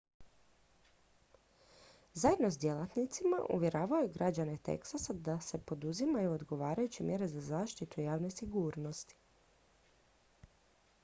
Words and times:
zajedno 2.13 2.49
s 2.51 2.57
djelatnicima 2.59 3.37
uvjeravao 3.49 3.99
je 4.01 4.09
građane 4.13 4.57
teksasa 4.63 5.13
da 5.13 5.39
se 5.41 5.59
poduzimaju 5.65 6.31
odgovarajuće 6.31 7.03
mjere 7.03 7.27
za 7.37 7.41
zaštitu 7.51 8.01
javne 8.01 8.31
sigurnosti 8.39 9.15